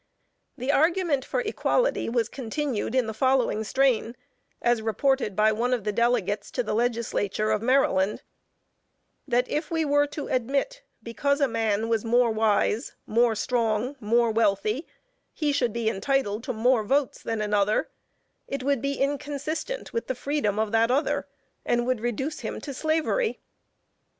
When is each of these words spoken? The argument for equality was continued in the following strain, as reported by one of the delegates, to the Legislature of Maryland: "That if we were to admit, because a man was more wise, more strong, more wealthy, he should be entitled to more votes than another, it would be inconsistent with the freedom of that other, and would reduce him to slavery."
The 0.57 0.71
argument 0.71 1.23
for 1.23 1.41
equality 1.41 2.09
was 2.09 2.27
continued 2.27 2.95
in 2.95 3.05
the 3.05 3.13
following 3.13 3.63
strain, 3.63 4.15
as 4.59 4.81
reported 4.81 5.35
by 5.35 5.51
one 5.51 5.75
of 5.75 5.83
the 5.83 5.91
delegates, 5.91 6.49
to 6.53 6.63
the 6.63 6.73
Legislature 6.73 7.51
of 7.51 7.61
Maryland: 7.61 8.23
"That 9.27 9.47
if 9.47 9.69
we 9.69 9.85
were 9.85 10.07
to 10.07 10.25
admit, 10.27 10.81
because 11.03 11.39
a 11.39 11.47
man 11.47 11.87
was 11.87 12.03
more 12.03 12.31
wise, 12.31 12.95
more 13.05 13.35
strong, 13.35 13.95
more 13.99 14.31
wealthy, 14.31 14.87
he 15.33 15.51
should 15.51 15.71
be 15.71 15.87
entitled 15.87 16.43
to 16.45 16.51
more 16.53 16.83
votes 16.83 17.21
than 17.21 17.39
another, 17.39 17.91
it 18.47 18.63
would 18.63 18.81
be 18.81 18.93
inconsistent 18.95 19.93
with 19.93 20.07
the 20.07 20.15
freedom 20.15 20.57
of 20.57 20.71
that 20.71 20.89
other, 20.89 21.27
and 21.63 21.85
would 21.85 21.99
reduce 22.01 22.39
him 22.39 22.59
to 22.61 22.73
slavery." 22.73 23.39